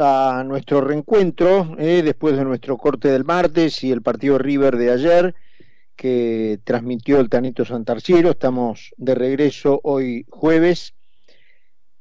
a 0.00 0.42
nuestro 0.44 0.80
reencuentro 0.80 1.76
eh, 1.78 2.02
después 2.02 2.36
de 2.36 2.44
nuestro 2.44 2.76
corte 2.76 3.08
del 3.08 3.24
martes 3.24 3.84
y 3.84 3.92
el 3.92 4.02
partido 4.02 4.38
River 4.38 4.76
de 4.76 4.90
ayer 4.90 5.34
que 6.00 6.58
transmitió 6.64 7.20
el 7.20 7.28
Tanito 7.28 7.64
Santarciero. 7.64 8.30
Estamos 8.30 8.94
de 8.96 9.14
regreso 9.14 9.80
hoy 9.84 10.24
jueves 10.30 10.94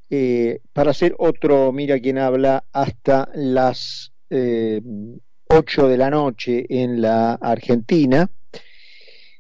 eh, 0.09 0.62
para 0.73 0.91
hacer 0.91 1.15
otro 1.20 1.71
Mira 1.71 1.99
quién 1.99 2.17
habla 2.17 2.63
hasta 2.71 3.29
las 3.35 4.12
eh, 4.29 4.81
8 5.47 5.88
de 5.88 5.97
la 5.97 6.10
noche 6.10 6.66
en 6.70 7.02
la 7.02 7.34
Argentina, 7.34 8.31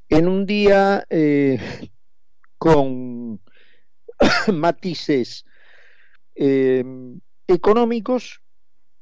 en 0.09 0.27
un 0.27 0.45
día 0.45 1.05
eh, 1.09 1.59
con 2.57 3.39
matices 4.53 5.45
económicos 7.47 8.41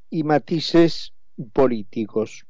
y 0.10 0.24
matices 0.24 1.14
políticos. 1.54 2.46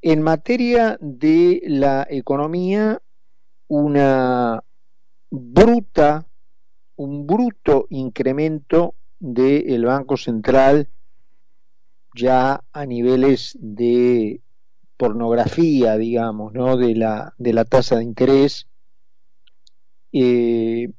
En 0.00 0.22
materia 0.22 0.98
de 1.00 1.62
la 1.64 2.06
economía, 2.10 3.00
una 3.68 4.62
bruta, 5.30 6.26
un 6.96 7.26
bruto 7.26 7.86
incremento 7.90 8.94
del 9.18 9.84
Banco 9.84 10.16
Central 10.16 10.88
ya 12.14 12.62
a 12.72 12.86
niveles 12.86 13.56
de 13.60 14.40
pornografía, 14.96 15.96
digamos, 15.96 16.52
¿no? 16.52 16.76
de, 16.76 16.94
la, 16.94 17.34
de 17.38 17.52
la 17.52 17.64
tasa 17.64 17.96
de 17.96 18.04
interés, 18.04 18.68
eh, 20.12 20.92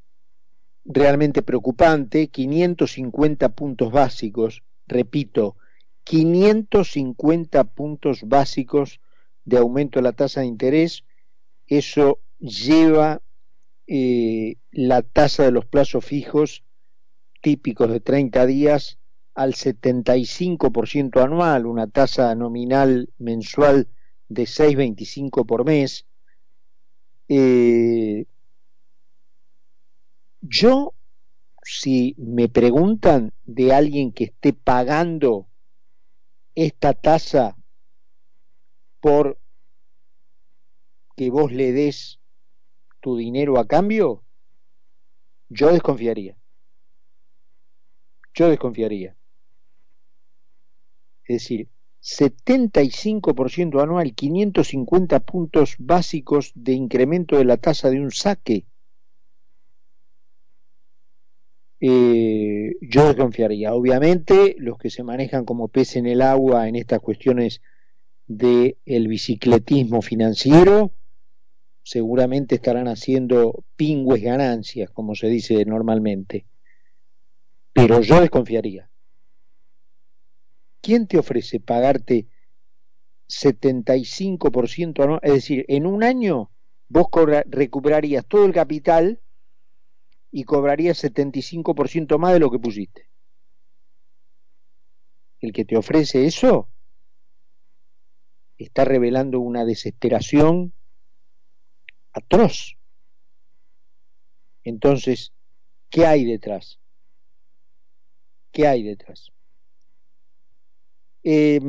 realmente 0.85 1.41
preocupante, 1.41 2.27
550 2.27 3.49
puntos 3.49 3.91
básicos, 3.91 4.63
repito, 4.87 5.55
550 6.03 7.63
puntos 7.63 8.21
básicos 8.23 8.99
de 9.45 9.57
aumento 9.57 9.99
de 9.99 10.03
la 10.03 10.13
tasa 10.13 10.41
de 10.41 10.47
interés, 10.47 11.03
eso 11.67 12.19
lleva 12.39 13.21
eh, 13.87 14.57
la 14.71 15.01
tasa 15.01 15.43
de 15.43 15.51
los 15.51 15.65
plazos 15.65 16.05
fijos 16.05 16.63
típicos 17.41 17.89
de 17.89 17.99
30 17.99 18.45
días 18.45 18.97
al 19.33 19.53
75% 19.53 21.21
anual, 21.21 21.65
una 21.65 21.87
tasa 21.87 22.33
nominal 22.35 23.09
mensual 23.17 23.87
de 24.29 24.43
6,25 24.43 25.45
por 25.45 25.65
mes. 25.65 26.05
Eh, 27.27 28.25
yo, 30.41 30.93
si 31.63 32.15
me 32.17 32.49
preguntan 32.49 33.33
de 33.45 33.73
alguien 33.73 34.11
que 34.11 34.25
esté 34.25 34.53
pagando 34.53 35.47
esta 36.55 36.93
tasa 36.93 37.57
por 38.99 39.37
que 41.15 41.29
vos 41.29 41.51
le 41.51 41.71
des 41.71 42.19
tu 42.99 43.17
dinero 43.17 43.59
a 43.59 43.67
cambio, 43.67 44.23
yo 45.49 45.71
desconfiaría. 45.71 46.37
Yo 48.33 48.49
desconfiaría. 48.49 49.15
Es 51.25 51.41
decir, 51.41 51.69
75% 52.01 53.81
anual, 53.81 54.13
550 54.13 55.19
puntos 55.21 55.75
básicos 55.79 56.51
de 56.55 56.73
incremento 56.73 57.37
de 57.37 57.45
la 57.45 57.57
tasa 57.57 57.89
de 57.89 58.01
un 58.01 58.11
saque. 58.11 58.65
Eh, 61.85 62.77
yo 62.79 63.07
desconfiaría. 63.07 63.73
Obviamente, 63.73 64.55
los 64.57 64.77
que 64.77 64.89
se 64.89 65.03
manejan 65.03 65.43
como 65.43 65.67
pez 65.67 65.97
en 65.97 66.05
el 66.05 66.21
agua 66.21 66.69
en 66.69 66.77
estas 66.77 67.01
cuestiones 67.01 67.61
del 68.25 68.77
el 68.85 69.09
bicicletismo 69.09 70.01
financiero, 70.01 70.93
seguramente 71.83 72.55
estarán 72.55 72.87
haciendo 72.87 73.65
pingües 73.75 74.23
ganancias, 74.23 74.91
como 74.91 75.13
se 75.13 75.27
dice 75.27 75.65
normalmente. 75.65 76.45
Pero 77.73 77.99
yo 77.99 78.21
desconfiaría. 78.21 78.89
¿Quién 80.79 81.05
te 81.05 81.17
ofrece 81.17 81.59
pagarte 81.59 82.27
75% 83.27 85.03
anual? 85.03 85.19
Es 85.21 85.33
decir, 85.33 85.65
en 85.67 85.85
un 85.85 86.05
año 86.05 86.49
vos 86.87 87.07
recuperarías 87.45 88.25
todo 88.25 88.45
el 88.45 88.53
capital 88.53 89.19
y 90.35 90.45
cobrarías 90.45 90.97
75% 90.97 92.17
más 92.17 92.33
de 92.33 92.39
lo 92.39 92.49
que 92.49 92.57
pusiste. 92.57 93.07
El 95.39 95.53
que 95.53 95.63
te 95.63 95.77
ofrece 95.77 96.25
eso 96.25 96.67
está 98.57 98.83
revelando 98.83 99.39
una 99.39 99.63
desesperación 99.63 100.73
atroz. 102.13 102.77
Entonces, 104.63 105.33
¿qué 105.91 106.07
hay 106.07 106.25
detrás? 106.25 106.79
¿Qué 108.51 108.67
hay 108.67 108.81
detrás? 108.81 109.31
Eh, 111.21 111.61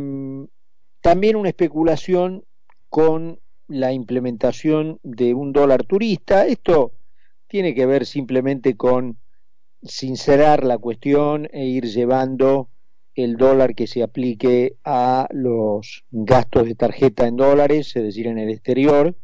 también 1.03 1.37
una 1.37 1.51
especulación 1.51 2.47
con 2.89 3.39
la 3.69 3.93
implementación 3.93 5.01
de 5.03 5.35
un 5.35 5.53
dólar 5.53 5.85
turista. 5.85 6.47
Esto 6.47 6.93
tiene 7.47 7.75
que 7.75 7.87
ver 7.87 8.07
simplemente 8.07 8.77
con 8.77 9.19
sincerar 9.83 10.65
la 10.65 10.79
cuestión 10.79 11.49
e 11.53 11.67
ir 11.67 11.85
llevando 11.85 12.71
el 13.15 13.37
dólar 13.37 13.75
que 13.75 13.87
se 13.87 14.03
aplique 14.03 14.77
a 14.85 15.29
los 15.31 16.05
gastos 16.11 16.67
de 16.67 16.75
tarjeta 16.75 17.27
en 17.27 17.37
dólares, 17.37 17.95
es 17.95 18.03
decir, 18.03 18.27
en 18.27 18.39
el 18.39 18.51
exterior, 18.51 19.17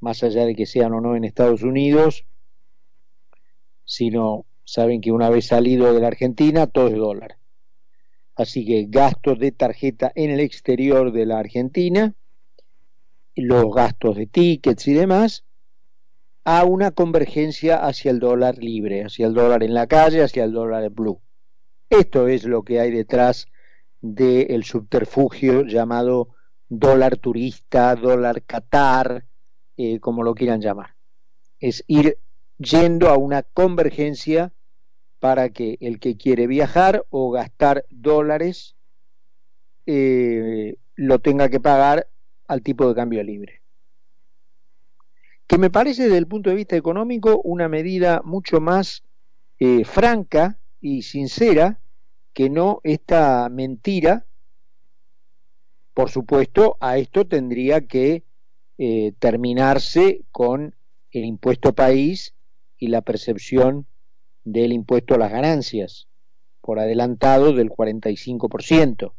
más 0.00 0.22
allá 0.22 0.44
de 0.46 0.54
que 0.54 0.66
sean 0.66 0.92
o 0.94 1.00
no 1.00 1.16
en 1.16 1.24
Estados 1.24 1.62
Unidos, 1.62 2.26
sino 3.84 4.46
saben 4.64 5.00
que 5.00 5.12
una 5.12 5.30
vez 5.30 5.46
salido 5.46 5.92
de 5.92 6.00
la 6.00 6.08
Argentina 6.08 6.66
todo 6.66 6.88
es 6.88 6.96
dólar. 6.96 7.38
Así 8.34 8.66
que 8.66 8.86
gastos 8.88 9.38
de 9.38 9.52
tarjeta 9.52 10.10
en 10.14 10.30
el 10.30 10.40
exterior 10.40 11.12
de 11.12 11.26
la 11.26 11.38
Argentina, 11.38 12.14
los 13.36 13.72
gastos 13.72 14.16
de 14.16 14.26
tickets 14.26 14.88
y 14.88 14.92
demás, 14.94 15.43
a 16.44 16.64
una 16.64 16.90
convergencia 16.90 17.76
hacia 17.76 18.10
el 18.10 18.20
dólar 18.20 18.58
libre, 18.58 19.04
hacia 19.04 19.26
el 19.26 19.34
dólar 19.34 19.62
en 19.62 19.72
la 19.72 19.86
calle, 19.86 20.22
hacia 20.22 20.44
el 20.44 20.52
dólar 20.52 20.90
blue. 20.90 21.20
Esto 21.88 22.28
es 22.28 22.44
lo 22.44 22.62
que 22.62 22.80
hay 22.80 22.90
detrás 22.90 23.46
del 24.02 24.64
subterfugio 24.64 25.62
llamado 25.62 26.28
dólar 26.68 27.16
turista, 27.16 27.96
dólar 27.96 28.42
Qatar, 28.42 29.24
eh, 29.78 30.00
como 30.00 30.22
lo 30.22 30.34
quieran 30.34 30.60
llamar. 30.60 30.94
Es 31.60 31.82
ir 31.86 32.18
yendo 32.58 33.08
a 33.08 33.16
una 33.16 33.42
convergencia 33.42 34.52
para 35.20 35.48
que 35.48 35.78
el 35.80 35.98
que 35.98 36.18
quiere 36.18 36.46
viajar 36.46 37.06
o 37.08 37.30
gastar 37.30 37.86
dólares 37.88 38.76
eh, 39.86 40.76
lo 40.94 41.18
tenga 41.20 41.48
que 41.48 41.60
pagar 41.60 42.08
al 42.46 42.60
tipo 42.60 42.86
de 42.86 42.94
cambio 42.94 43.22
libre 43.22 43.63
que 45.46 45.58
me 45.58 45.70
parece 45.70 46.04
desde 46.04 46.18
el 46.18 46.26
punto 46.26 46.50
de 46.50 46.56
vista 46.56 46.76
económico 46.76 47.40
una 47.44 47.68
medida 47.68 48.22
mucho 48.24 48.60
más 48.60 49.02
eh, 49.58 49.84
franca 49.84 50.58
y 50.80 51.02
sincera 51.02 51.80
que 52.32 52.50
no 52.50 52.80
esta 52.82 53.48
mentira. 53.48 54.26
Por 55.92 56.10
supuesto, 56.10 56.76
a 56.80 56.98
esto 56.98 57.26
tendría 57.26 57.86
que 57.86 58.24
eh, 58.78 59.12
terminarse 59.18 60.22
con 60.32 60.74
el 61.12 61.24
impuesto 61.24 61.74
país 61.74 62.34
y 62.78 62.88
la 62.88 63.02
percepción 63.02 63.86
del 64.42 64.72
impuesto 64.72 65.14
a 65.14 65.18
las 65.18 65.30
ganancias 65.30 66.08
por 66.60 66.78
adelantado 66.78 67.52
del 67.52 67.70
45%, 67.70 69.12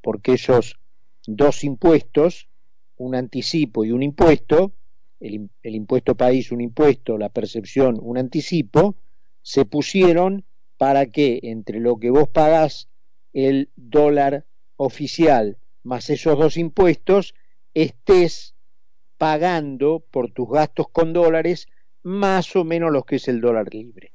porque 0.00 0.34
esos 0.34 0.78
dos 1.26 1.64
impuestos, 1.64 2.48
un 2.96 3.14
anticipo 3.14 3.84
y 3.84 3.90
un 3.90 4.02
impuesto, 4.02 4.72
el, 5.20 5.48
impuesto 5.62 6.14
país 6.14 6.52
un 6.52 6.60
impuesto, 6.60 7.18
la 7.18 7.28
percepción 7.28 7.98
un 8.00 8.18
anticipo, 8.18 8.96
se 9.42 9.64
pusieron 9.64 10.44
para 10.76 11.06
que 11.06 11.40
entre 11.42 11.80
lo 11.80 11.98
que 11.98 12.10
vos 12.10 12.28
pagás 12.28 12.88
el 13.32 13.70
dólar 13.76 14.44
oficial 14.76 15.58
más 15.82 16.10
esos 16.10 16.36
dos 16.36 16.56
impuestos, 16.56 17.34
estés 17.72 18.54
pagando 19.16 20.04
por 20.10 20.32
tus 20.32 20.48
gastos 20.50 20.88
con 20.90 21.12
dólares 21.12 21.68
más 22.02 22.54
o 22.56 22.64
menos 22.64 22.92
los 22.92 23.04
que 23.04 23.16
es 23.16 23.28
el 23.28 23.40
dólar 23.40 23.72
libre. 23.72 24.12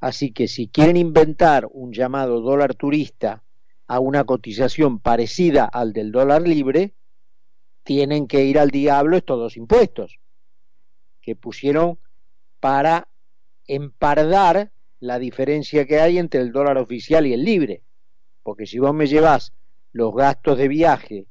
Así 0.00 0.32
que 0.32 0.48
si 0.48 0.68
quieren 0.68 0.96
inventar 0.96 1.68
un 1.70 1.92
llamado 1.92 2.40
dólar 2.40 2.74
turista 2.74 3.42
a 3.86 4.00
una 4.00 4.24
cotización 4.24 5.00
parecida 5.00 5.64
al 5.64 5.92
del 5.92 6.12
dólar 6.12 6.42
libre, 6.42 6.94
tienen 7.88 8.28
que 8.28 8.44
ir 8.44 8.58
al 8.58 8.68
diablo 8.68 9.16
estos 9.16 9.38
dos 9.38 9.56
impuestos 9.56 10.20
que 11.22 11.34
pusieron 11.34 11.98
para 12.60 13.08
empardar 13.66 14.72
la 15.00 15.18
diferencia 15.18 15.86
que 15.86 15.98
hay 15.98 16.18
entre 16.18 16.42
el 16.42 16.52
dólar 16.52 16.76
oficial 16.76 17.26
y 17.26 17.32
el 17.32 17.42
libre. 17.42 17.82
Porque 18.42 18.66
si 18.66 18.78
vos 18.78 18.92
me 18.92 19.06
llevas 19.06 19.54
los 19.92 20.14
gastos 20.14 20.58
de 20.58 20.68
viaje 20.68 21.28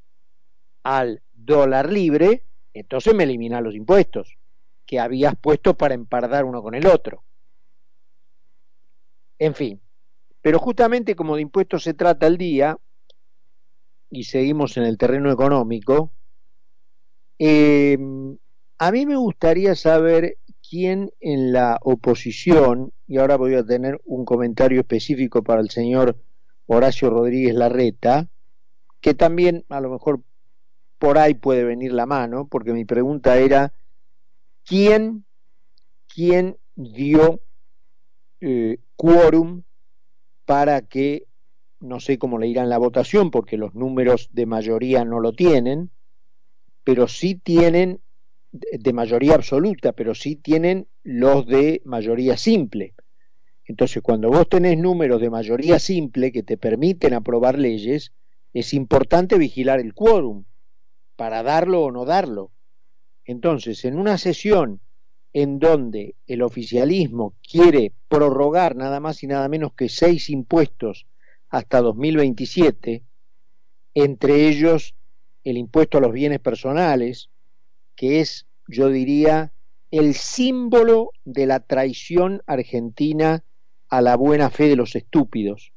al 0.81 1.21
dólar 1.31 1.93
libre, 1.93 2.43
entonces 2.73 3.13
me 3.13 3.25
eliminas 3.25 3.61
los 3.61 3.75
impuestos 3.75 4.35
que 4.87 4.99
habías 4.99 5.35
puesto 5.35 5.77
para 5.77 5.93
empardar 5.93 6.43
uno 6.43 6.63
con 6.63 6.73
el 6.73 6.87
otro. 6.87 7.23
En 9.37 9.53
fin, 9.53 9.79
pero 10.41 10.57
justamente 10.57 11.15
como 11.15 11.35
de 11.35 11.43
impuestos 11.43 11.83
se 11.83 11.93
trata 11.93 12.25
el 12.25 12.39
día, 12.39 12.79
y 14.09 14.23
seguimos 14.23 14.75
en 14.77 14.85
el 14.85 14.97
terreno 14.97 15.31
económico, 15.31 16.13
eh, 17.39 17.97
a 18.77 18.91
mí 18.91 19.05
me 19.05 19.15
gustaría 19.15 19.75
saber 19.75 20.37
quién 20.67 21.11
en 21.19 21.53
la 21.53 21.79
oposición, 21.81 22.91
y 23.07 23.17
ahora 23.17 23.37
voy 23.37 23.55
a 23.55 23.65
tener 23.65 24.01
un 24.05 24.25
comentario 24.25 24.81
específico 24.81 25.41
para 25.43 25.61
el 25.61 25.69
señor 25.69 26.17
Horacio 26.65 27.09
Rodríguez 27.09 27.55
Larreta, 27.55 28.27
que 28.99 29.13
también 29.13 29.65
a 29.69 29.79
lo 29.79 29.89
mejor 29.89 30.21
por 30.97 31.17
ahí 31.17 31.35
puede 31.35 31.63
venir 31.63 31.93
la 31.93 32.05
mano, 32.05 32.47
porque 32.47 32.73
mi 32.73 32.85
pregunta 32.85 33.37
era, 33.37 33.73
¿quién, 34.65 35.25
quién 36.13 36.57
dio 36.75 37.41
eh, 38.41 38.79
quórum 38.95 39.63
para 40.45 40.81
que, 40.81 41.25
no 41.79 41.99
sé 41.99 42.17
cómo 42.17 42.39
le 42.39 42.47
irán 42.47 42.69
la 42.69 42.77
votación, 42.77 43.31
porque 43.31 43.57
los 43.57 43.75
números 43.75 44.29
de 44.33 44.45
mayoría 44.45 45.05
no 45.05 45.19
lo 45.19 45.33
tienen, 45.33 45.91
pero 46.87 47.09
sí 47.09 47.35
tienen 47.35 47.99
de 48.49 48.93
mayoría 48.93 49.35
absoluta, 49.35 49.91
pero 49.91 50.15
sí 50.15 50.37
tienen 50.37 50.87
los 51.03 51.45
de 51.45 51.81
mayoría 51.83 52.37
simple. 52.37 52.93
Entonces, 53.65 54.01
cuando 54.01 54.29
vos 54.29 54.47
tenés 54.47 54.77
números 54.77 55.19
de 55.19 55.29
mayoría 55.29 55.79
simple 55.79 56.31
que 56.31 56.43
te 56.43 56.55
permiten 56.55 57.13
aprobar 57.13 57.59
leyes, 57.59 58.13
es 58.53 58.73
importante 58.73 59.37
vigilar 59.37 59.81
el 59.81 59.93
quórum 59.93 60.45
para 61.17 61.43
darlo 61.43 61.81
o 61.81 61.91
no 61.91 62.05
darlo. 62.05 62.51
Entonces, 63.25 63.83
en 63.83 63.99
una 63.99 64.17
sesión 64.17 64.79
en 65.33 65.59
donde 65.59 66.15
el 66.25 66.41
oficialismo 66.41 67.35
quiere 67.45 67.91
prorrogar 68.07 68.77
nada 68.77 69.01
más 69.01 69.23
y 69.23 69.27
nada 69.27 69.49
menos 69.49 69.73
que 69.73 69.89
seis 69.89 70.29
impuestos 70.29 71.05
hasta 71.49 71.81
2027, 71.81 73.03
entre 73.93 74.47
ellos 74.47 74.95
el 75.49 75.57
impuesto 75.57 75.97
a 75.97 76.01
los 76.01 76.11
bienes 76.11 76.39
personales, 76.39 77.29
que 77.95 78.19
es, 78.19 78.47
yo 78.67 78.89
diría, 78.89 79.53
el 79.91 80.13
símbolo 80.13 81.11
de 81.23 81.45
la 81.45 81.61
traición 81.61 82.43
argentina 82.45 83.43
a 83.87 84.01
la 84.01 84.17
buena 84.17 84.49
fe 84.49 84.67
de 84.67 84.75
los 84.75 84.95
estúpidos, 84.95 85.71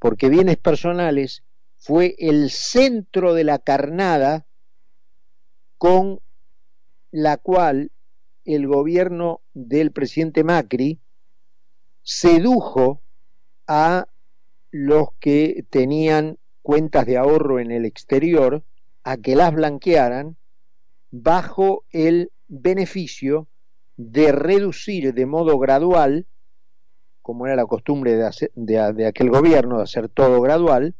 porque 0.00 0.28
bienes 0.28 0.56
personales 0.56 1.44
fue 1.76 2.16
el 2.18 2.50
centro 2.50 3.32
de 3.34 3.44
la 3.44 3.60
carnada 3.60 4.46
con 5.78 6.20
la 7.12 7.36
cual 7.36 7.92
el 8.44 8.66
gobierno 8.66 9.40
del 9.54 9.92
presidente 9.92 10.42
Macri 10.42 10.98
sedujo 12.02 13.00
a 13.68 14.08
los 14.72 15.08
que 15.20 15.64
tenían 15.70 16.38
cuentas 16.62 17.06
de 17.06 17.16
ahorro 17.16 17.60
en 17.60 17.70
el 17.70 17.84
exterior 17.84 18.64
a 19.04 19.16
que 19.16 19.36
las 19.36 19.52
blanquearan 19.54 20.36
bajo 21.10 21.84
el 21.90 22.30
beneficio 22.48 23.48
de 23.96 24.32
reducir 24.32 25.12
de 25.12 25.26
modo 25.26 25.58
gradual, 25.58 26.26
como 27.22 27.46
era 27.46 27.56
la 27.56 27.66
costumbre 27.66 28.16
de, 28.16 29.06
aquel 29.06 29.30
gobierno, 29.30 29.78
de 29.78 29.82
hacer 29.82 30.08
todo 30.08 30.40
gradual, 30.40 30.94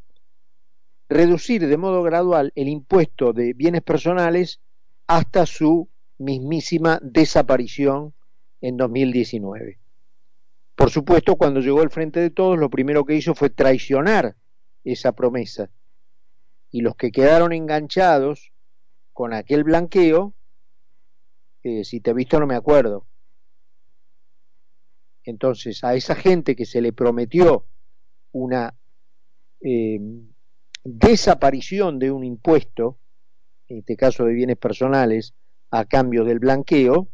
reducir 1.08 1.67
de 1.67 1.76
modo 1.76 2.02
gradual 2.02 2.52
el 2.55 2.69
impuesto 2.69 3.32
de 3.32 3.52
bienes 3.52 3.82
personales 3.82 4.61
hasta 5.06 5.47
su 5.47 5.88
mismísima 6.19 7.00
desaparición 7.02 8.12
en 8.61 8.76
2019. 8.76 9.79
Por 10.76 10.91
supuesto, 10.91 11.37
cuando 11.37 11.61
llegó 11.61 11.81
al 11.81 11.91
frente 11.91 12.20
de 12.20 12.31
todos, 12.31 12.58
lo 12.58 12.70
primero 12.70 13.05
que 13.05 13.14
hizo 13.14 13.35
fue 13.35 13.50
traicionar 13.50 14.37
esa 14.85 15.12
promesa. 15.12 15.70
Y 16.71 16.83
los 16.83 16.97
que 16.97 17.11
quedaron 17.11 17.53
enganchados 17.53 18.53
con 19.13 19.33
aquel 19.33 19.65
blanqueo, 19.65 20.35
eh, 21.63 21.85
si 21.85 22.01
te 22.01 22.11
he 22.11 22.15
visto 22.15 22.39
no 22.41 22.47
me 22.47 22.55
acuerdo. 22.55 23.07
Entonces, 25.25 25.85
a 25.85 25.95
esa 25.95 26.15
gente 26.15 26.57
que 26.57 26.65
se 26.65 26.81
le 26.81 26.93
prometió 26.93 27.67
una 28.33 28.75
eh, 29.61 30.01
desaparición 30.85 31.99
de 31.99 32.11
un 32.11 32.25
impuesto, 32.25 32.99
en 33.69 33.79
este 33.79 33.97
caso 33.97 34.25
de 34.25 34.33
bienes 34.33 34.57
personales, 34.57 35.35
a 35.71 35.85
cambio 35.85 36.25
del 36.25 36.39
blanqueo, 36.39 37.09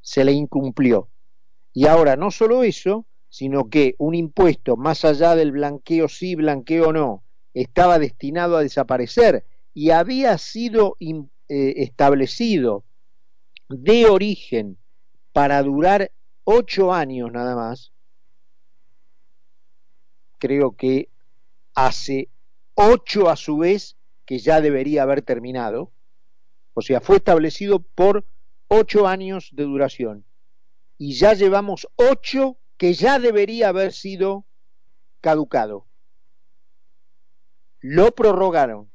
se 0.00 0.24
le 0.24 0.32
incumplió. 0.32 1.08
Y 1.72 1.86
ahora 1.86 2.16
no 2.16 2.30
solo 2.30 2.62
eso, 2.64 3.06
sino 3.28 3.68
que 3.68 3.94
un 3.98 4.14
impuesto 4.14 4.76
más 4.76 5.04
allá 5.04 5.36
del 5.36 5.52
blanqueo 5.52 6.08
sí, 6.08 6.34
blanqueo 6.34 6.92
no, 6.92 7.22
estaba 7.54 7.98
destinado 7.98 8.56
a 8.56 8.62
desaparecer 8.62 9.44
y 9.74 9.90
había 9.90 10.36
sido 10.38 10.96
eh, 11.00 11.24
establecido 11.48 12.84
de 13.68 14.06
origen 14.06 14.78
para 15.32 15.62
durar 15.62 16.10
ocho 16.44 16.92
años 16.92 17.30
nada 17.30 17.54
más, 17.54 17.92
creo 20.38 20.72
que 20.72 21.08
hace 21.74 22.28
ocho 22.74 23.28
a 23.28 23.36
su 23.36 23.58
vez 23.58 23.96
que 24.24 24.38
ya 24.38 24.60
debería 24.60 25.02
haber 25.02 25.22
terminado, 25.22 25.92
o 26.74 26.82
sea, 26.82 27.00
fue 27.00 27.16
establecido 27.16 27.80
por 27.80 28.24
ocho 28.68 29.06
años 29.06 29.50
de 29.52 29.64
duración 29.64 30.24
y 30.98 31.14
ya 31.14 31.34
llevamos 31.34 31.88
ocho 31.96 32.58
que 32.76 32.94
ya 32.94 33.18
debería 33.18 33.68
haber 33.68 33.92
sido 33.92 34.44
caducado. 35.20 35.86
Lo 37.80 38.14
prorrogaron 38.14 38.90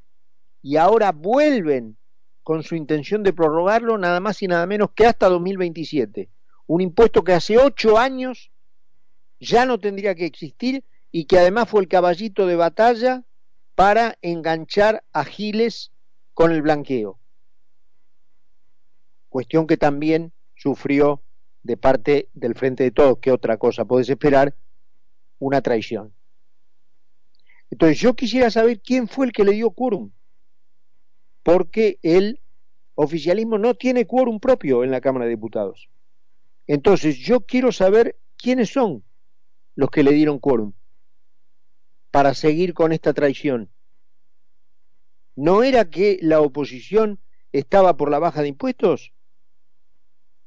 y 0.61 0.77
ahora 0.77 1.11
vuelven 1.11 1.97
con 2.43 2.63
su 2.63 2.75
intención 2.75 3.23
de 3.23 3.33
prorrogarlo 3.33 3.97
nada 3.97 4.19
más 4.19 4.41
y 4.41 4.47
nada 4.47 4.65
menos 4.65 4.91
que 4.95 5.05
hasta 5.05 5.29
2027. 5.29 6.29
Un 6.67 6.81
impuesto 6.81 7.23
que 7.23 7.33
hace 7.33 7.57
ocho 7.57 7.97
años 7.97 8.51
ya 9.39 9.65
no 9.65 9.79
tendría 9.79 10.15
que 10.15 10.25
existir 10.25 10.83
y 11.11 11.25
que 11.25 11.39
además 11.39 11.69
fue 11.69 11.81
el 11.81 11.87
caballito 11.87 12.47
de 12.47 12.55
batalla 12.55 13.23
para 13.75 14.17
enganchar 14.21 15.03
a 15.13 15.24
Giles 15.24 15.91
con 16.33 16.51
el 16.51 16.62
blanqueo. 16.62 17.19
Cuestión 19.29 19.67
que 19.67 19.77
también 19.77 20.31
sufrió 20.55 21.21
de 21.63 21.77
parte 21.77 22.29
del 22.33 22.55
Frente 22.55 22.83
de 22.83 22.91
Todos, 22.91 23.17
que 23.19 23.31
otra 23.31 23.57
cosa 23.57 23.86
puedes 23.86 24.10
esperar, 24.10 24.55
una 25.39 25.62
traición. 25.62 26.14
Entonces 27.69 28.00
yo 28.00 28.15
quisiera 28.15 28.50
saber 28.50 28.81
quién 28.81 29.07
fue 29.07 29.25
el 29.25 29.31
que 29.31 29.43
le 29.43 29.51
dio 29.51 29.72
quórum 29.72 30.12
porque 31.45 32.00
el 32.01 32.39
oficialismo 32.95 33.60
no 33.60 33.75
tiene 33.75 34.07
quórum 34.07 34.39
propio 34.39 34.84
en 34.84 34.89
la 34.89 35.00
Cámara 35.00 35.25
de 35.25 35.31
Diputados. 35.31 35.91
Entonces, 36.65 37.19
yo 37.19 37.41
quiero 37.41 37.72
saber 37.72 38.17
quiénes 38.36 38.72
son 38.72 39.03
los 39.75 39.91
que 39.91 40.01
le 40.01 40.12
dieron 40.12 40.39
quórum 40.39 40.74
para 42.10 42.34
seguir 42.34 42.74
con 42.74 42.93
esta 42.93 43.13
traición. 43.13 43.69
¿No 45.36 45.62
era 45.62 45.88
que 45.88 46.17
la 46.19 46.41
oposición 46.41 47.19
estaba 47.51 47.95
por 47.95 48.10
la 48.10 48.17
baja 48.17 48.41
de 48.41 48.48
impuestos 48.48 49.13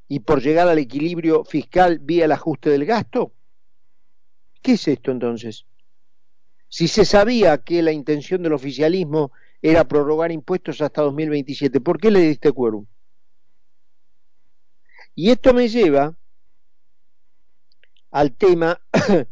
y 0.08 0.18
por 0.18 0.42
llegar 0.42 0.66
al 0.66 0.78
equilibrio 0.78 1.44
fiscal 1.44 2.00
vía 2.00 2.24
el 2.24 2.32
ajuste 2.32 2.70
del 2.70 2.86
gasto? 2.86 3.32
¿Qué 4.62 4.72
es 4.72 4.88
esto 4.88 5.12
entonces? 5.12 5.64
Si 6.68 6.88
se 6.88 7.04
sabía 7.04 7.58
que 7.58 7.82
la 7.82 7.92
intención 7.92 8.42
del 8.42 8.52
oficialismo 8.52 9.32
era 9.62 9.86
prorrogar 9.86 10.32
impuestos 10.32 10.80
hasta 10.80 11.02
2027. 11.02 11.80
¿Por 11.80 12.00
qué 12.00 12.10
le 12.10 12.20
diste 12.20 12.52
quórum? 12.52 12.86
Y 15.14 15.30
esto 15.30 15.52
me 15.52 15.68
lleva 15.68 16.14
al 18.10 18.32
tema 18.36 18.80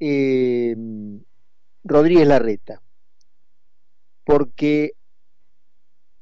eh, 0.00 0.76
Rodríguez 1.84 2.26
Larreta, 2.26 2.80
porque 4.24 4.92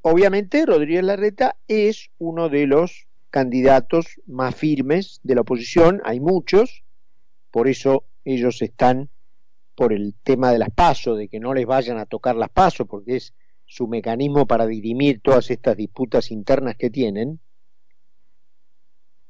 obviamente 0.02 0.66
Rodríguez 0.66 1.04
Larreta 1.04 1.56
es 1.68 2.10
uno 2.18 2.48
de 2.48 2.66
los 2.66 3.06
candidatos 3.30 4.20
más 4.26 4.56
firmes 4.56 5.20
de 5.22 5.36
la 5.36 5.42
oposición, 5.42 6.02
hay 6.04 6.18
muchos, 6.18 6.82
por 7.52 7.68
eso 7.68 8.04
ellos 8.24 8.60
están 8.60 9.08
por 9.80 9.94
el 9.94 10.12
tema 10.22 10.52
de 10.52 10.58
las 10.58 10.68
pasos, 10.68 11.16
de 11.16 11.28
que 11.28 11.40
no 11.40 11.54
les 11.54 11.64
vayan 11.64 11.96
a 11.96 12.04
tocar 12.04 12.36
las 12.36 12.50
pasos, 12.50 12.86
porque 12.86 13.16
es 13.16 13.32
su 13.64 13.88
mecanismo 13.88 14.46
para 14.46 14.66
dirimir 14.66 15.22
todas 15.22 15.50
estas 15.50 15.74
disputas 15.74 16.30
internas 16.30 16.76
que 16.76 16.90
tienen. 16.90 17.40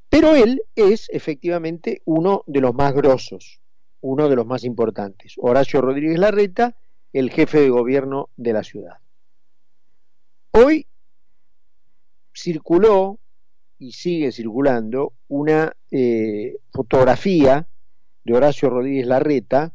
Pero 0.08 0.34
él 0.34 0.60
es 0.74 1.08
efectivamente 1.10 2.02
uno 2.04 2.42
de 2.48 2.60
los 2.60 2.74
más 2.74 2.92
grosos, 2.94 3.60
uno 4.00 4.28
de 4.28 4.34
los 4.34 4.44
más 4.44 4.64
importantes. 4.64 5.34
Horacio 5.38 5.82
Rodríguez 5.82 6.18
Larreta, 6.18 6.74
el 7.12 7.30
jefe 7.30 7.60
de 7.60 7.70
gobierno 7.70 8.28
de 8.36 8.52
la 8.52 8.64
ciudad. 8.64 8.96
Hoy 10.50 10.88
circuló 12.34 13.20
y 13.78 13.92
sigue 13.92 14.32
circulando 14.32 15.12
una 15.28 15.76
eh, 15.92 16.56
fotografía 16.72 17.68
de 18.24 18.34
Horacio 18.34 18.68
Rodríguez 18.68 19.06
Larreta 19.06 19.74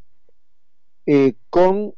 eh, 1.06 1.34
con... 1.50 1.94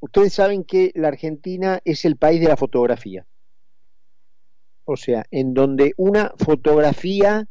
Ustedes 0.00 0.34
saben 0.34 0.64
que 0.64 0.92
la 0.94 1.08
Argentina 1.08 1.80
es 1.84 2.04
el 2.04 2.16
país 2.16 2.40
de 2.40 2.48
la 2.48 2.56
fotografía. 2.56 3.26
O 4.84 4.96
sea, 4.96 5.24
en 5.30 5.54
donde 5.54 5.94
una 5.96 6.32
fotografía, 6.36 7.48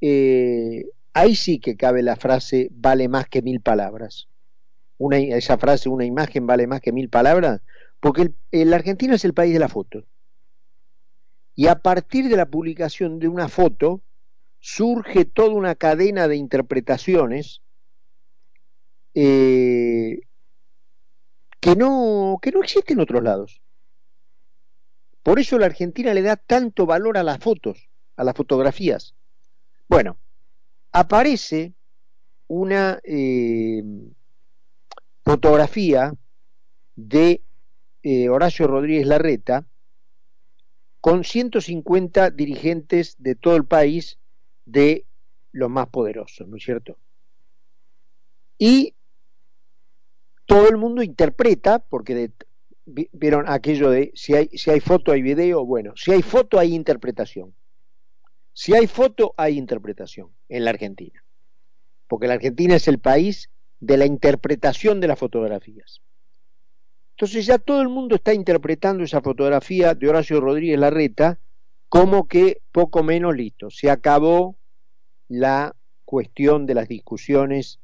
eh, 0.00 0.86
ahí 1.12 1.36
sí 1.36 1.60
que 1.60 1.76
cabe 1.76 2.02
la 2.02 2.16
frase 2.16 2.68
vale 2.72 3.08
más 3.08 3.28
que 3.28 3.42
mil 3.42 3.60
palabras. 3.60 4.26
Una, 4.98 5.18
esa 5.18 5.56
frase, 5.56 5.88
una 5.88 6.04
imagen 6.04 6.46
vale 6.46 6.66
más 6.66 6.80
que 6.80 6.92
mil 6.92 7.08
palabras, 7.08 7.60
porque 8.00 8.32
el, 8.50 8.70
la 8.70 8.76
Argentina 8.76 9.14
es 9.14 9.24
el 9.24 9.34
país 9.34 9.52
de 9.52 9.60
la 9.60 9.68
foto. 9.68 10.04
Y 11.54 11.68
a 11.68 11.76
partir 11.76 12.28
de 12.28 12.36
la 12.36 12.46
publicación 12.46 13.20
de 13.20 13.28
una 13.28 13.48
foto, 13.48 14.00
surge 14.58 15.24
toda 15.24 15.50
una 15.50 15.76
cadena 15.76 16.26
de 16.26 16.36
interpretaciones 16.36 17.61
eh, 19.14 20.20
que, 21.60 21.76
no, 21.76 22.38
que 22.40 22.52
no 22.52 22.62
existe 22.62 22.92
en 22.92 23.00
otros 23.00 23.22
lados. 23.22 23.62
Por 25.22 25.38
eso 25.38 25.58
la 25.58 25.66
Argentina 25.66 26.12
le 26.14 26.22
da 26.22 26.36
tanto 26.36 26.86
valor 26.86 27.16
a 27.16 27.22
las 27.22 27.38
fotos, 27.38 27.88
a 28.16 28.24
las 28.24 28.34
fotografías. 28.34 29.14
Bueno, 29.88 30.16
aparece 30.90 31.74
una 32.48 32.98
eh, 33.04 33.82
fotografía 35.24 36.14
de 36.96 37.42
eh, 38.02 38.28
Horacio 38.28 38.66
Rodríguez 38.66 39.06
Larreta 39.06 39.64
con 41.00 41.24
150 41.24 42.30
dirigentes 42.30 43.16
de 43.18 43.34
todo 43.34 43.56
el 43.56 43.64
país 43.64 44.18
de 44.64 45.04
los 45.52 45.70
más 45.70 45.88
poderosos, 45.88 46.48
¿no 46.48 46.56
es 46.56 46.64
cierto? 46.64 46.96
Y 48.58 48.94
todo 50.52 50.68
el 50.68 50.76
mundo 50.76 51.02
interpreta, 51.02 51.78
porque 51.78 52.30
vieron 52.84 53.48
aquello 53.48 53.88
de 53.88 54.12
si 54.14 54.34
hay, 54.34 54.48
si 54.48 54.70
hay 54.70 54.80
foto 54.80 55.10
hay 55.12 55.22
video, 55.22 55.64
bueno, 55.64 55.94
si 55.96 56.12
hay 56.12 56.20
foto 56.20 56.58
hay 56.58 56.74
interpretación. 56.74 57.54
Si 58.52 58.74
hay 58.74 58.86
foto 58.86 59.32
hay 59.38 59.56
interpretación 59.56 60.28
en 60.50 60.66
la 60.66 60.70
Argentina, 60.72 61.24
porque 62.06 62.26
la 62.26 62.34
Argentina 62.34 62.76
es 62.76 62.86
el 62.86 62.98
país 62.98 63.48
de 63.80 63.96
la 63.96 64.04
interpretación 64.04 65.00
de 65.00 65.08
las 65.08 65.18
fotografías. 65.18 66.02
Entonces 67.12 67.46
ya 67.46 67.56
todo 67.56 67.80
el 67.80 67.88
mundo 67.88 68.16
está 68.16 68.34
interpretando 68.34 69.04
esa 69.04 69.22
fotografía 69.22 69.94
de 69.94 70.06
Horacio 70.06 70.38
Rodríguez 70.38 70.78
Larreta 70.78 71.38
como 71.88 72.28
que 72.28 72.60
poco 72.72 73.02
menos 73.02 73.34
listo, 73.34 73.70
se 73.70 73.90
acabó 73.90 74.56
la 75.28 75.74
cuestión 76.04 76.66
de 76.66 76.74
las 76.74 76.88
discusiones 76.88 77.80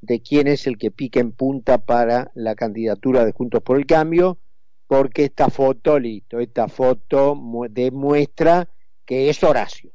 de 0.00 0.20
quién 0.20 0.46
es 0.46 0.66
el 0.66 0.78
que 0.78 0.90
pica 0.90 1.20
en 1.20 1.32
punta 1.32 1.78
para 1.78 2.30
la 2.34 2.54
candidatura 2.54 3.24
de 3.24 3.32
Juntos 3.32 3.62
por 3.62 3.78
el 3.78 3.86
Cambio, 3.86 4.38
porque 4.86 5.24
esta 5.24 5.50
foto, 5.50 5.98
listo, 5.98 6.40
esta 6.40 6.68
foto 6.68 7.38
demuestra 7.70 8.68
que 9.04 9.28
es 9.28 9.42
Horacio. 9.42 9.92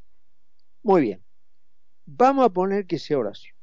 Muy 0.84 1.02
bien, 1.02 1.24
vamos 2.06 2.46
a 2.46 2.50
poner 2.50 2.86
que 2.86 3.00
sea 3.00 3.18
Horacio. 3.18 3.54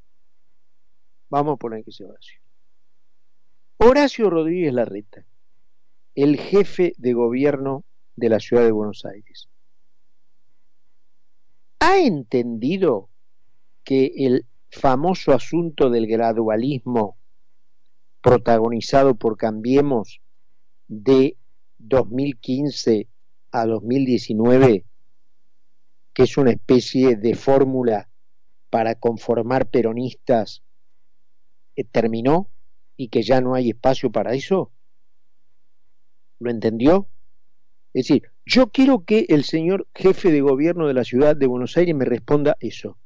Vamos 1.29 1.55
a 1.55 1.57
poner 1.57 1.85
que 1.85 1.93
sea 1.93 2.09
Horacio. 2.09 2.41
Horacio 3.79 4.29
Rodríguez 4.29 4.75
Larreta, 4.75 5.25
el 6.15 6.37
jefe 6.39 6.93
de 6.99 7.13
gobierno 7.13 7.85
de 8.17 8.29
la 8.29 8.41
ciudad 8.41 8.65
de 8.65 8.73
Buenos 8.73 9.05
Aires, 9.05 9.49
ha 11.79 11.99
entendido 11.99 13.09
que 13.85 14.13
el 14.17 14.45
famoso 14.71 15.33
asunto 15.33 15.91
del 15.91 16.07
gradualismo 16.07 17.17
protagonizado 18.21 19.15
por 19.15 19.37
Cambiemos 19.37 20.21
de 20.87 21.37
2015 21.79 23.09
a 23.51 23.67
2019, 23.67 24.85
que 26.13 26.23
es 26.23 26.37
una 26.37 26.53
especie 26.53 27.17
de 27.17 27.35
fórmula 27.35 28.09
para 28.69 28.95
conformar 28.95 29.67
peronistas, 29.67 30.63
eh, 31.75 31.85
terminó 31.85 32.49
y 32.97 33.09
que 33.09 33.23
ya 33.23 33.41
no 33.41 33.55
hay 33.55 33.71
espacio 33.71 34.13
para 34.13 34.35
eso? 34.35 34.71
¿Lo 36.39 36.51
entendió? 36.51 37.09
Es 37.93 38.07
decir, 38.07 38.31
yo 38.47 38.69
quiero 38.69 39.05
que 39.05 39.27
el 39.31 39.45
señor 39.45 39.89
jefe 39.95 40.31
de 40.31 40.43
gobierno 40.43 40.87
de 40.87 40.95
la 40.95 41.05
ciudad 41.05 41.35
de 41.35 41.47
Buenos 41.47 41.77
Aires 41.77 41.95
me 41.95 42.05
responda 42.05 42.57
eso 42.61 42.97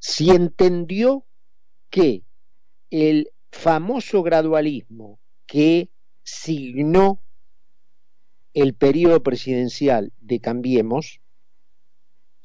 si 0.00 0.30
entendió 0.30 1.24
que 1.90 2.22
el 2.90 3.30
famoso 3.50 4.22
gradualismo 4.22 5.18
que 5.46 5.90
signó 6.22 7.20
el 8.54 8.74
periodo 8.74 9.22
presidencial 9.22 10.12
de 10.20 10.40
Cambiemos, 10.40 11.20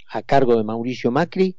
a 0.10 0.22
cargo 0.22 0.58
de 0.58 0.63
Mauricio 0.63 1.10
Macri, 1.12 1.58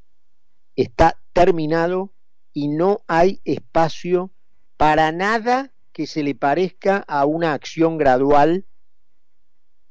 está 0.77 1.19
terminado 1.33 2.13
y 2.53 2.69
no 2.69 3.03
hay 3.07 3.41
espacio 3.45 4.31
para 4.77 5.11
nada 5.13 5.73
que 5.93 6.07
se 6.07 6.23
le 6.23 6.35
parezca 6.35 6.99
a 6.99 7.25
una 7.25 7.53
acción 7.53 7.99
gradual, 7.99 8.67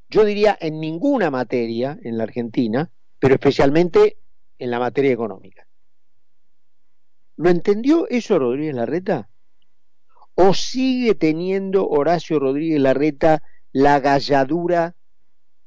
yo 0.09 0.25
diría 0.25 0.57
en 0.59 0.79
ninguna 0.79 1.31
materia 1.31 1.97
en 2.03 2.17
la 2.17 2.23
Argentina, 2.23 2.91
pero 3.19 3.35
especialmente 3.35 4.17
en 4.59 4.71
la 4.71 4.79
materia 4.79 5.11
económica. 5.11 5.67
¿Lo 7.37 7.49
entendió 7.49 8.07
eso 8.09 8.39
Rodríguez 8.39 8.75
Larreta? 8.75 9.29
¿O 10.35 10.53
sigue 10.53 11.15
teniendo 11.15 11.87
Horacio 11.87 12.39
Rodríguez 12.39 12.81
Larreta 12.81 13.43
la 13.71 13.99
galladura 13.99 14.95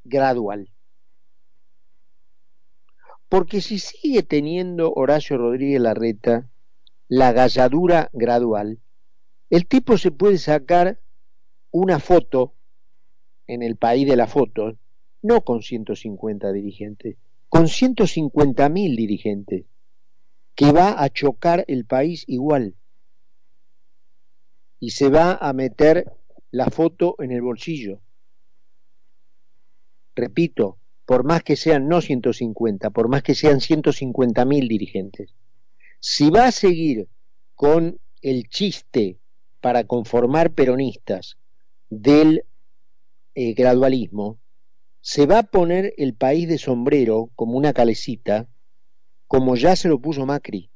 gradual? 0.03 0.69
Porque 3.29 3.61
si 3.61 3.79
sigue 3.79 4.23
teniendo 4.23 4.93
Horacio 4.93 5.37
Rodríguez 5.37 5.81
Larreta 5.81 6.47
la 7.07 7.31
galladura 7.31 8.09
gradual, 8.13 8.79
el 9.49 9.67
tipo 9.67 9.97
se 9.97 10.11
puede 10.11 10.37
sacar 10.37 10.99
una 11.71 11.99
foto 11.99 12.53
en 13.47 13.61
el 13.61 13.75
país 13.75 14.07
de 14.07 14.15
la 14.15 14.27
foto, 14.27 14.77
no 15.21 15.41
con 15.41 15.61
150 15.61 16.51
dirigentes, 16.51 17.17
con 17.49 17.67
150 17.67 18.69
mil 18.69 18.95
dirigentes 18.95 19.65
que 20.55 20.71
va 20.71 21.03
a 21.03 21.09
chocar 21.09 21.65
el 21.67 21.85
país 21.85 22.23
igual 22.27 22.75
y 24.79 24.91
se 24.91 25.09
va 25.09 25.33
a 25.35 25.51
meter 25.53 26.11
la 26.51 26.69
foto 26.69 27.15
en 27.19 27.31
el 27.31 27.41
bolsillo. 27.41 27.99
Repito, 30.15 30.77
por 31.05 31.25
más 31.25 31.43
que 31.43 31.55
sean 31.55 31.87
no 31.87 32.01
150, 32.01 32.89
por 32.89 33.09
más 33.09 33.21
que 33.21 33.35
sean 33.35 33.59
150 33.59 34.45
mil 34.45 34.67
dirigentes, 34.67 35.33
si 35.99 36.29
va 36.29 36.45
a 36.45 36.51
seguir 36.51 37.07
con 37.55 37.99
el 38.21 38.47
chiste 38.47 39.19
para 39.59 39.83
conformar 39.83 40.53
peronistas 40.53 41.37
del 41.89 42.45
eh, 43.33 43.53
gradualismo, 43.53 44.39
se 45.01 45.25
va 45.25 45.39
a 45.39 45.43
poner 45.43 45.93
el 45.97 46.15
país 46.15 46.47
de 46.47 46.57
sombrero 46.57 47.29
como 47.35 47.57
una 47.57 47.73
calecita 47.73 48.47
como 49.27 49.55
ya 49.55 49.75
se 49.75 49.89
lo 49.89 49.99
puso 49.99 50.25
Macri. 50.25 50.69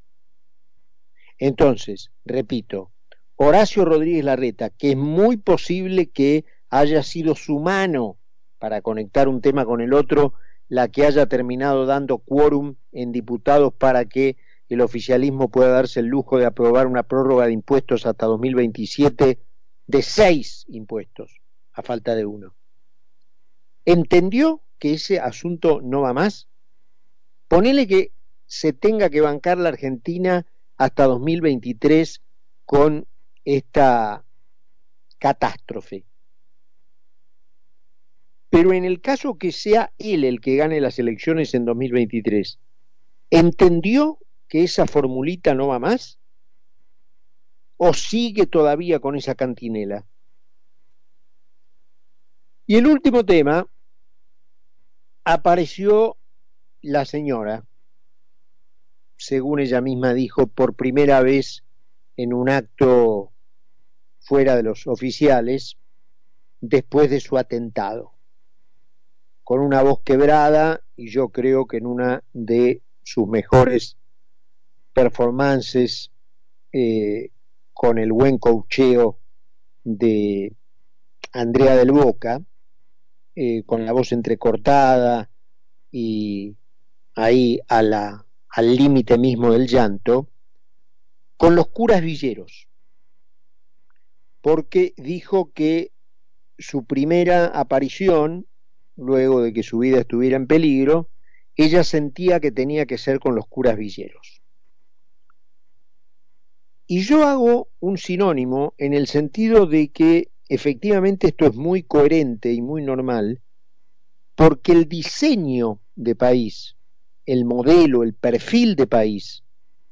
Entonces, 1.38 2.12
repito, 2.26 2.92
Horacio 3.36 3.86
Rodríguez 3.86 4.26
Larreta, 4.26 4.70
que 4.70 4.92
es 4.92 4.98
muy 4.98 5.38
posible 5.38 6.08
que 6.08 6.46
haya 6.70 7.04
sido 7.04 7.36
su 7.36 7.60
mano 7.60 8.18
para 8.58 8.82
conectar 8.82 9.28
un 9.30 9.42
tema 9.42 9.66
con 9.66 9.80
el 9.80 9.94
otro, 9.94 10.34
la 10.68 10.90
que 10.90 11.06
haya 11.06 11.26
terminado 11.26 11.86
dando 11.86 12.20
quórum 12.20 12.76
en 12.92 13.12
diputados 13.12 13.74
para 13.74 14.06
que 14.06 14.38
el 14.68 14.82
oficialismo 14.82 15.50
pueda 15.50 15.70
darse 15.70 16.02
el 16.02 16.08
lujo 16.08 16.38
de 16.38 16.46
aprobar 16.46 16.86
una 16.86 17.04
prórroga 17.04 17.48
de 17.48 17.54
impuestos 17.54 18.06
hasta 18.06 18.28
2027 18.28 19.40
de 19.88 20.02
seis 20.04 20.66
impuestos, 20.68 21.42
a 21.74 21.82
falta 21.82 22.16
de 22.16 22.26
uno. 22.26 22.54
¿Entendió 23.86 24.62
que 24.78 24.94
ese 24.94 25.20
asunto 25.20 25.82
no 25.82 26.02
va 26.02 26.14
más? 26.14 26.48
Ponele 27.48 27.88
que 27.88 28.12
se 28.50 28.74
tenga 28.74 29.12
que 29.12 29.22
bancar 29.22 29.60
la 29.60 29.70
Argentina 29.70 30.44
hasta 30.76 31.04
2023 31.04 32.20
con 32.66 33.06
esta 33.46 34.26
catástrofe. 35.20 36.04
Pero 38.50 38.74
en 38.74 38.86
el 38.86 39.02
caso 39.02 39.38
que 39.38 39.52
sea 39.52 39.94
él 40.00 40.24
el 40.24 40.42
que 40.42 40.56
gane 40.56 40.82
las 40.82 40.98
elecciones 40.98 41.54
en 41.54 41.66
2023, 41.66 42.58
¿entendió 43.30 44.18
que 44.48 44.64
esa 44.64 44.88
formulita 44.88 45.54
no 45.54 45.68
va 45.68 45.78
más? 45.78 46.18
¿O 47.78 47.94
sigue 47.94 48.48
todavía 48.48 49.00
con 49.00 49.16
esa 49.16 49.36
cantinela? 49.36 50.08
Y 52.66 52.78
el 52.78 52.88
último 52.88 53.24
tema, 53.24 53.68
apareció 55.24 56.18
la 56.82 57.06
señora, 57.06 57.69
según 59.20 59.60
ella 59.60 59.82
misma 59.82 60.14
dijo, 60.14 60.48
por 60.48 60.76
primera 60.76 61.22
vez 61.22 61.66
en 62.16 62.34
un 62.34 62.50
acto 62.50 63.34
fuera 64.22 64.56
de 64.56 64.64
los 64.64 64.88
oficiales, 64.88 65.78
después 66.62 67.10
de 67.10 67.20
su 67.20 67.38
atentado. 67.38 68.14
Con 69.44 69.60
una 69.60 69.82
voz 69.84 70.02
quebrada 70.04 70.82
y 70.96 71.10
yo 71.10 71.30
creo 71.30 71.68
que 71.68 71.78
en 71.78 71.86
una 71.86 72.24
de 72.32 72.82
sus 73.04 73.28
mejores 73.28 73.98
performances 74.94 76.12
eh, 76.72 77.32
con 77.74 77.98
el 77.98 78.14
buen 78.14 78.38
cocheo 78.38 79.20
de 79.84 80.54
Andrea 81.34 81.76
del 81.76 81.92
Boca, 81.92 82.42
eh, 83.36 83.64
con 83.66 83.86
la 83.86 83.92
voz 83.92 84.14
entrecortada 84.14 85.30
y 85.92 86.56
ahí 87.16 87.60
a 87.68 87.82
la, 87.82 88.26
al 88.50 88.76
límite 88.76 89.18
mismo 89.18 89.52
del 89.52 89.68
llanto, 89.68 90.30
con 91.38 91.56
los 91.56 91.68
curas 91.68 92.02
villeros, 92.02 92.68
porque 94.42 94.94
dijo 94.98 95.52
que 95.54 95.92
su 96.58 96.86
primera 96.86 97.46
aparición 97.46 98.46
luego 98.96 99.42
de 99.42 99.54
que 99.54 99.64
su 99.64 99.80
vida 99.80 100.00
estuviera 100.00 100.36
en 100.36 100.48
peligro, 100.48 101.10
ella 101.56 101.84
sentía 101.84 102.40
que 102.40 102.52
tenía 102.52 102.86
que 102.86 102.98
ser 102.98 103.20
con 103.20 103.36
los 103.36 103.48
curas 103.48 103.78
villeros. 103.78 104.42
Y 106.88 107.02
yo 107.02 107.24
hago 107.26 107.70
un 107.80 107.98
sinónimo 107.98 108.74
en 108.78 108.94
el 108.94 109.08
sentido 109.08 109.68
de 109.68 109.90
que 109.90 110.32
efectivamente 110.48 111.28
esto 111.28 111.46
es 111.46 111.56
muy 111.56 111.84
coherente 111.84 112.52
y 112.52 112.62
muy 112.62 112.82
normal, 112.82 113.42
porque 114.36 114.72
el 114.72 114.90
diseño 114.90 115.80
de 115.96 116.16
país, 116.16 116.76
el 117.32 117.46
modelo, 117.46 118.02
el 118.02 118.16
perfil 118.16 118.76
de 118.76 118.88
país 118.88 119.44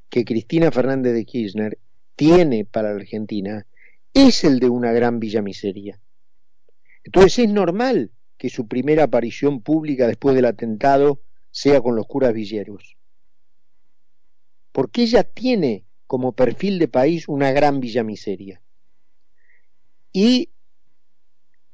que 0.09 0.25
Cristina 0.25 0.71
Fernández 0.71 1.13
de 1.13 1.23
Kirchner 1.23 1.77
tiene 2.15 2.65
para 2.65 2.89
la 2.89 2.95
Argentina 2.95 3.67
es 4.11 4.43
el 4.43 4.59
de 4.59 4.69
una 4.69 4.91
gran 4.91 5.19
villa 5.19 5.43
miseria. 5.43 6.01
Entonces 7.03 7.37
es 7.37 7.49
normal 7.49 8.09
que 8.39 8.49
su 8.49 8.67
primera 8.67 9.03
aparición 9.03 9.61
pública 9.61 10.07
después 10.07 10.35
del 10.35 10.45
atentado 10.45 11.21
sea 11.51 11.79
con 11.79 11.95
los 11.95 12.07
curas 12.07 12.33
villeros. 12.33 12.97
Porque 14.71 15.03
ella 15.03 15.23
tiene 15.23 15.85
como 16.07 16.31
perfil 16.31 16.79
de 16.79 16.87
país 16.87 17.27
una 17.27 17.51
gran 17.51 17.79
villa 17.79 18.03
miseria. 18.03 18.63
Y 20.11 20.49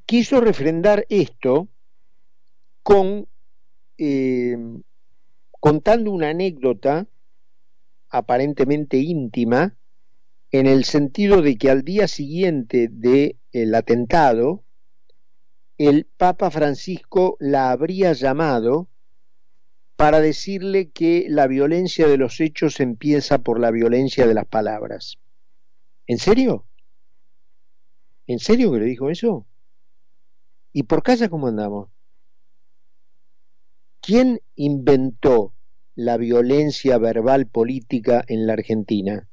quiso 0.05 0.41
refrendar 0.41 1.05
esto 1.08 1.70
con 2.84 3.29
eh, 3.98 4.58
contando 5.63 6.12
una 6.12 6.32
anécdota 6.32 7.08
aparentemente 8.10 8.98
íntima 8.98 9.77
en 10.51 10.67
el 10.67 10.84
sentido 10.84 11.41
de 11.41 11.58
que 11.58 11.70
al 11.70 11.84
día 11.84 12.10
siguiente 12.10 12.89
del 12.91 13.74
atentado 13.74 14.65
el 15.77 16.05
Papa 16.17 16.51
Francisco 16.51 17.38
la 17.39 17.72
habría 17.72 18.12
llamado 18.12 18.89
para 19.96 20.20
decirle 20.20 20.91
que 20.91 21.27
la 21.29 21.48
violencia 21.48 22.10
de 22.10 22.17
los 22.17 22.41
hechos 22.41 22.82
empieza 22.82 23.38
por 23.38 23.58
la 23.58 23.72
violencia 23.72 24.27
de 24.27 24.34
las 24.34 24.46
palabras. 24.46 25.17
¿En 26.08 26.17
serio? 26.17 26.65
¿En 28.27 28.39
serio 28.39 28.70
que 28.74 28.79
le 28.79 28.86
dijo 28.86 29.10
eso? 29.10 29.46
¿Y 30.73 30.84
por 30.84 31.04
casa 31.04 31.30
cómo 31.30 31.47
andamos? 31.47 31.92
¿Quién 34.06 34.42
inventó 34.58 35.54
la 35.96 36.18
violencia 36.18 36.98
verbal 36.98 37.48
política 37.48 38.22
en 38.28 38.46
la 38.46 38.52
Argentina? 38.52 39.30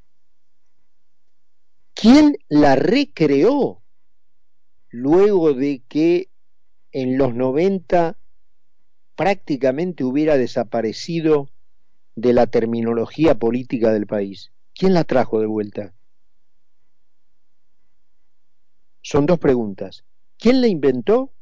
¿Quién 1.92 2.37
la 2.48 2.76
recreó 2.76 3.83
luego 4.90 5.54
de 5.54 5.83
que 5.88 6.30
en 6.92 7.18
los 7.18 7.35
90 7.35 8.16
prácticamente 9.16 10.04
hubiera 10.04 10.37
desaparecido 10.37 11.50
de 12.14 12.33
la 12.33 12.46
terminología 12.46 13.35
política 13.35 13.92
del 13.92 14.06
país. 14.06 14.52
¿Quién 14.72 14.94
la 14.94 15.02
trajo 15.02 15.40
de 15.40 15.46
vuelta? 15.46 15.94
Son 19.02 19.26
dos 19.26 19.40
preguntas. 19.40 20.04
¿Quién 20.38 20.61
la 20.61 20.68
inventó? 20.68 21.33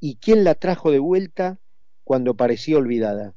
¿Y 0.00 0.16
quién 0.16 0.44
la 0.44 0.54
trajo 0.54 0.90
de 0.90 0.98
vuelta 0.98 1.61
cuando 2.04 2.34
parecía 2.34 2.78
olvidada? 2.78 3.34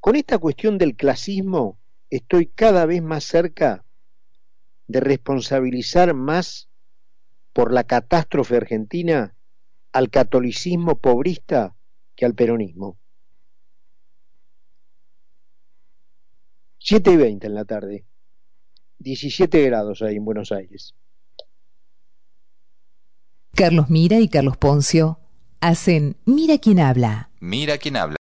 Con 0.00 0.16
esta 0.16 0.38
cuestión 0.38 0.76
del 0.76 0.96
clasismo 0.96 1.78
estoy 2.10 2.46
cada 2.46 2.84
vez 2.86 3.02
más 3.02 3.24
cerca 3.24 3.84
de 4.86 5.00
responsabilizar 5.00 6.14
más 6.14 6.68
por 7.52 7.72
la 7.72 7.84
catástrofe 7.84 8.56
argentina 8.56 9.34
al 9.92 10.10
catolicismo 10.10 10.96
pobrista 10.96 11.74
que 12.16 12.26
al 12.26 12.34
peronismo. 12.34 12.98
7 16.78 17.12
y 17.12 17.16
20 17.16 17.46
en 17.46 17.54
la 17.54 17.64
tarde, 17.64 18.04
17 18.98 19.62
grados 19.62 20.02
ahí 20.02 20.16
en 20.16 20.24
Buenos 20.26 20.52
Aires. 20.52 20.94
Carlos 23.54 23.88
Mira 23.88 24.18
y 24.18 24.28
Carlos 24.28 24.58
Poncio 24.58 25.23
hacen 25.64 26.16
Mira 26.26 26.58
quién 26.58 26.78
habla. 26.78 27.30
Mira 27.40 27.78
quién 27.78 27.96
habla. 27.96 28.12